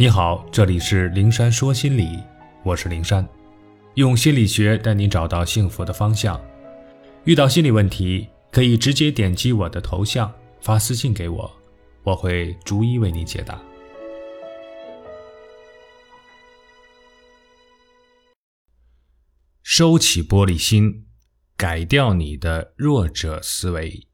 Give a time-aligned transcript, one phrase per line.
[0.00, 2.22] 你好，这里是灵山说心理，
[2.62, 3.28] 我是灵山，
[3.94, 6.40] 用心理学带你找到幸福的方向。
[7.24, 11.50] 遇到心理问题，可以直接点击我的头像发私信给我，
[12.04, 13.60] 我会逐一为你解答。
[19.64, 21.08] 收起玻璃心，
[21.56, 24.06] 改掉你的弱者思维。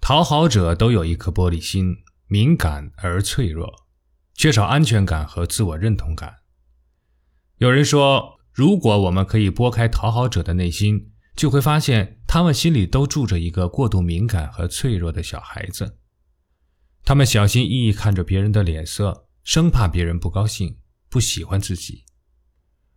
[0.00, 3.83] 讨好者都有一颗玻璃心，敏感而脆弱。
[4.34, 6.34] 缺少安全感和自我认同感。
[7.58, 15.98] 有人说，如果我们可以拨开讨好者的内心，就会发现他们心里都住着一个过度敏感和脆弱的小孩子。
[17.04, 22.04] 他们小心翼翼看着别人的脸色，生怕别人不高兴、不喜欢自己。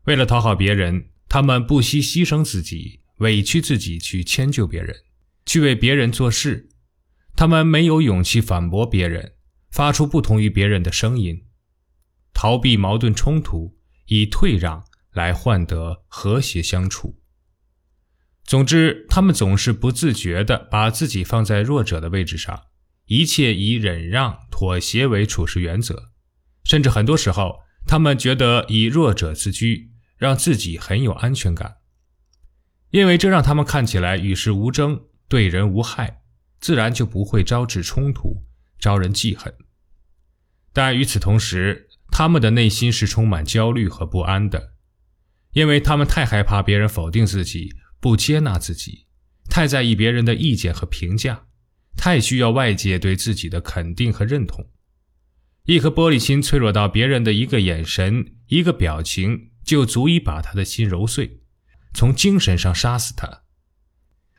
[0.05, 4.95] 为了讨好别人，他们不惜牺牲自己、委屈自己去迁就别人，
[5.45, 6.69] 去为别人做事。
[7.35, 9.33] 他们没有勇气反驳别人。
[9.70, 11.45] 发出不同于别人的声音，
[12.34, 17.19] 逃避矛盾冲突，以退让来换得和谐相处。
[18.44, 22.64] 总之，他们总是不自觉地把自己放在弱者的位置上，
[23.06, 26.11] 一切以忍让、妥协为处事原则。
[26.63, 31.78] 甚至很多时候，他们觉得以弱者自居，让自己很有安全感，
[32.91, 36.22] 因为这让他们看起来与世无争、对人无害，
[36.59, 38.44] 自然就不会招致冲突。
[38.80, 39.53] 招人记恨，
[40.78, 44.73] 但与此同时，他们的内心是充满焦虑和不安的，
[45.53, 49.08] 因为他们太害怕别人否定自己、不接纳自己，
[49.50, 51.45] 太在意别人的意见和评价，
[51.97, 54.69] 太需要外界对自己的肯定和认同。
[55.64, 61.39] 一颗玻璃心脆弱到别人的一个眼神、一个表情就足以把他的心揉碎，
[61.95, 63.41] 从精神上杀死他。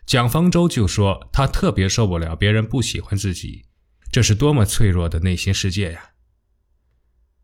[0.07, 3.65] 蒋方舟就说，他特别受不了别人不喜欢自己。
[4.13, 6.11] 这是多么脆弱的内心世界呀！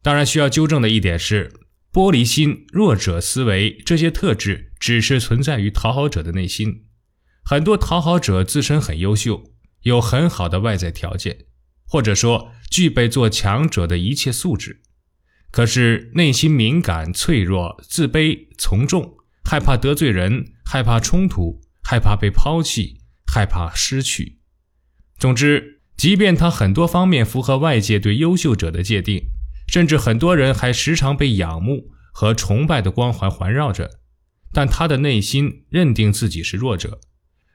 [0.05, 1.51] 当然，需要纠正的一点是，
[1.91, 6.85] 玻璃心、弱者思维这些特质只是存在于讨好者的内心。
[7.43, 9.45] 很多讨好者自身很优秀，
[9.85, 11.47] 有很好的外在条件，
[11.89, 14.83] 或者说具备做强者的一切素质，
[15.51, 24.41] 可是内心敏感、脆弱、自卑、从众，害怕得罪人，害怕冲突，害怕被抛弃，害怕失去。
[25.19, 25.81] 总之。
[25.97, 29.29] 即便他很多方面符合外界对优秀者的界定，
[29.67, 33.91] 甚至很多人还时常被仰慕和崇拜的光环环绕着，
[34.53, 37.01] 但他的内心认定自己是弱者，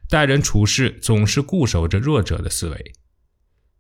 [0.10, 2.94] 待人处事总是固守着弱者的思维。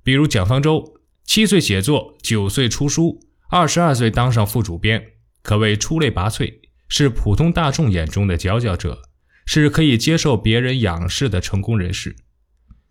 [0.04, 3.20] 比如蒋方舟，七岁写作，九岁出书，
[3.50, 5.04] 二十二岁当上副主编，
[5.44, 9.02] 可谓出类拔萃，是普通大众眼中的佼佼者，
[9.46, 12.16] 是可以接受别人仰视的成功人士。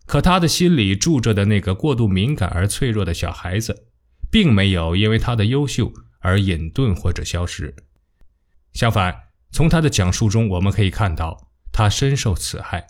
[0.05, 3.88] 可他的心里住着的那个过度敏感而脆弱的小孩子，
[4.29, 7.75] 并没有因为他的优秀而隐遁或者消失。
[8.73, 9.15] 相反，
[9.51, 12.87] 从他的讲述中，我们可以看到他深受此害。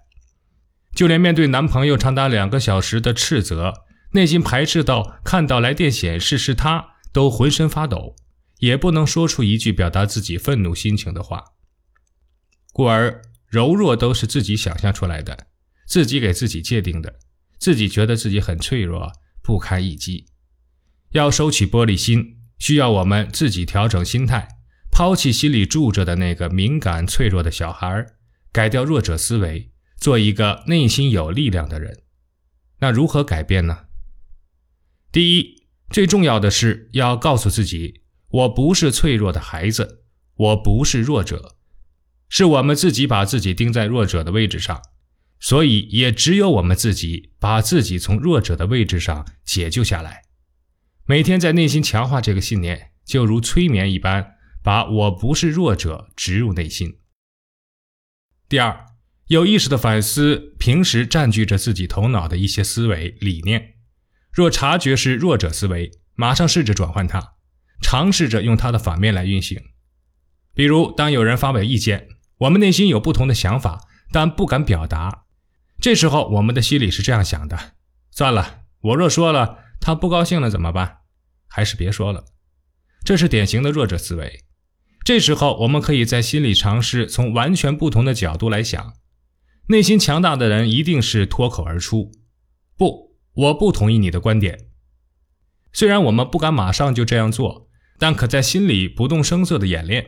[0.93, 8.15] 就连面对男朋友长达两个小时的斥责，内心排斥到看到来电显示是他都浑身发抖，
[8.57, 11.43] 也不能说出一句表达自己愤怒心情的话。
[12.73, 15.47] 故而，柔弱都是自己想象出来的。
[15.85, 17.15] 自己给自己界定的，
[17.57, 19.11] 自己觉得自己很脆弱，
[19.41, 20.27] 不堪一击。
[21.11, 24.47] 要收起玻璃心，需要我们自己调整心态，
[24.91, 28.05] 抛弃心里住着的那个敏感脆弱的小孩，
[28.51, 32.03] 改掉弱者思维，做一个内心有力量的人。
[32.79, 33.85] 那如何改变呢？
[35.11, 40.03] 第一，最重要的是要告诉自己，我不是脆弱的孩子，
[40.35, 41.55] 我不是弱者，
[42.29, 44.81] 是我们自己把自己钉在弱者的位置上。
[45.41, 50.23] 所以，也只有我们自己把自己从弱者的位置上解救下来。
[51.09, 56.99] 每天在内心强化这个信念，就如催眠一般，把我不是弱者植入内心。
[58.47, 58.85] 第二，
[59.25, 63.77] 有意识的反思平时占据着自己头脑的一些思维理念。
[64.31, 67.33] 若察觉是弱者思维，马上试着转换它，
[67.81, 69.59] 尝试着用它的反面来运行。
[70.53, 72.07] 比如，当有人发表意见，
[72.41, 75.23] 我们内心有不同的想法，但不敢表达。
[75.81, 77.71] 这时候，我们的心里是这样想的：
[78.11, 80.98] 算了，我若说了，他不高兴了怎么办？
[81.49, 82.23] 还是别说了。
[83.03, 84.45] 这是典型的弱者思维。
[85.03, 88.93] 这时候，我们可以在心里尝试从完全不同的角度来想。
[89.67, 92.11] 内心强大的人一定是脱口而出
[92.77, 94.67] ：“不，我不同意你的观点。”
[95.73, 100.05] 虽然我们不敢马上就这样做，但可在心里不动声色的演练。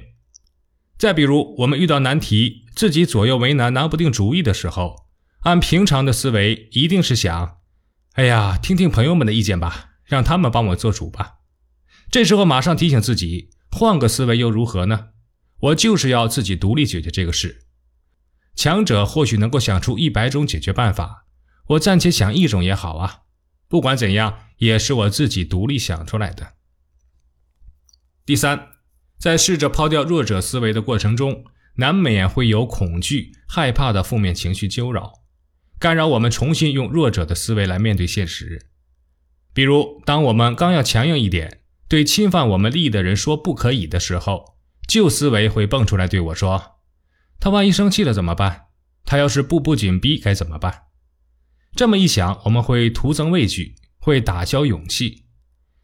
[0.97, 4.95] 再比如，我们遇到难题，自己左右为难，拿不定主意的时候。
[5.41, 7.57] 按平常的思维，一定是想：
[8.13, 11.36] 哎呀，听听朋友们的意见吧，让他们帮我做主吧。
[12.10, 15.12] 这时候马上提醒自己，换个思维又如何呢？
[15.62, 17.62] 我就是要自己独立解决这个事。
[18.54, 21.28] 强者或许能够想出一百种解决办法，
[21.68, 23.22] 我暂且想一种也好啊。
[23.69, 26.56] 不管怎样，也是我自己独立想出来的。
[28.25, 28.68] 第三，
[29.18, 35.13] 在试着抛掉弱者思维的过程中，难免会有恐惧、害怕的负面情绪纠扰，
[35.80, 38.70] 干扰我们重新用弱者的思维来面对现实。
[39.53, 44.56] 比如，当我们刚要强硬一点，对侵犯我们利益的人说不可以的时候，
[44.88, 46.77] 旧思维会蹦出来对我说
[47.39, 48.68] ：“他万一生气了怎么办？
[49.03, 50.83] 他要是步步紧逼该怎么办？”
[51.75, 55.25] 这么一想，我们会徒增畏惧，会打消勇气。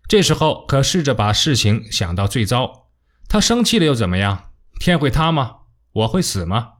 [0.07, 2.89] 这时候可试着把事情想到最糟：
[3.27, 4.51] 他生气了又怎么样？
[4.79, 5.55] 天会塌吗？
[5.91, 6.73] 我会死吗？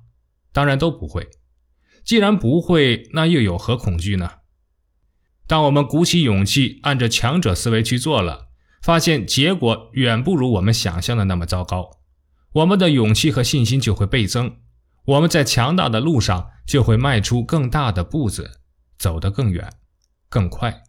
[0.54, 1.28] 当然都不会。
[2.06, 4.31] 既然不会，那又有何恐惧呢？
[5.48, 8.50] 当我们鼓起勇气，按着强者思维去做了，
[8.82, 11.90] 发现结果远不如我们想象的那么糟糕，
[12.52, 14.58] 我们的勇气和信心就会倍增，
[15.06, 18.62] 我们在强大的路上就会迈出更大的步子。
[19.00, 19.74] 走得更远，
[20.28, 20.82] 更快。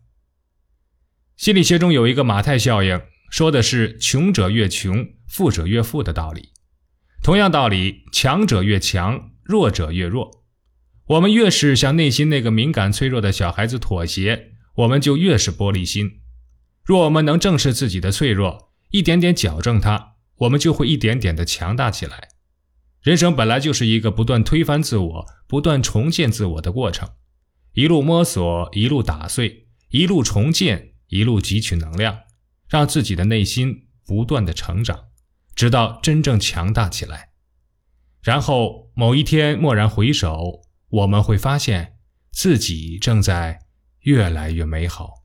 [1.37, 2.99] 心理学中有一个马太效应，
[3.31, 6.49] 说的是穷者越穷，富者越富的道理。
[7.23, 10.38] 同样道理，强者越强，弱者越弱。
[11.09, 16.21] 我们越是向内心那个敏感脆弱的小孩子妥协，我们就越是玻璃心。
[16.85, 22.29] 若我们能正视自己的脆弱，一点点矫正它，我们就会一点点的强大起来。
[23.01, 27.09] 人生本来就是一个不断推翻自我、不断重建自我的过程。
[27.73, 32.19] 一路摸索，一路打碎，一路重建，一路汲取能量，
[32.69, 35.07] 让自己的内心不断的成长，
[35.55, 37.31] 直到真正强大起来。
[38.23, 41.99] 然后某一天蓦然回首，我们会发现
[42.31, 43.61] 自己正在
[44.01, 45.25] 越来越美好。